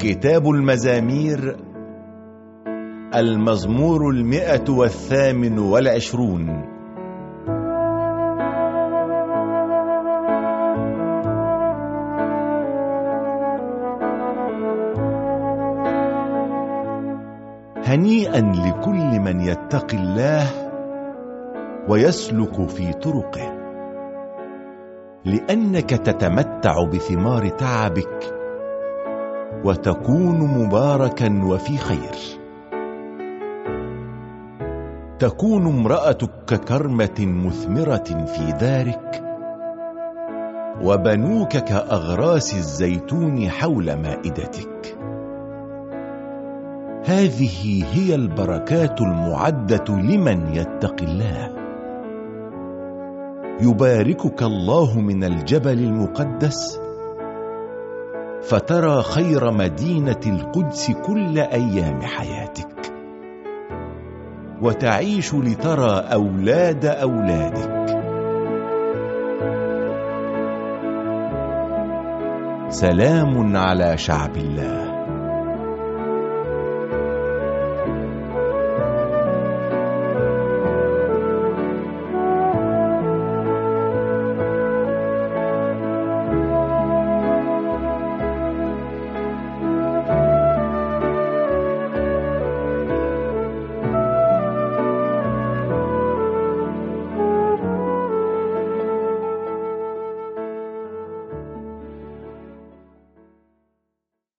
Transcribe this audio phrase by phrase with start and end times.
[0.00, 1.56] كتاب المزامير
[3.14, 6.48] المزمور المئة والثامن والعشرون.
[17.84, 20.46] هنيئا لكل من يتقي الله
[21.88, 23.52] ويسلك في طرقه
[25.24, 28.39] لأنك تتمتع بثمار تعبك
[29.64, 32.40] وتكون مباركا وفي خير.
[35.18, 39.22] تكون امرأتك ككرمة مثمرة في دارك
[40.82, 44.98] وبنوك كأغراس الزيتون حول مائدتك.
[47.04, 51.50] هذه هي البركات المعدة لمن يتقي الله.
[53.60, 56.80] يباركك الله من الجبل المقدس
[58.42, 62.92] فترى خير مدينة القدس كل أيام حياتك.
[64.62, 67.80] وتعيش لترى أولاد أولادك.
[72.68, 74.89] سلام على شعب الله.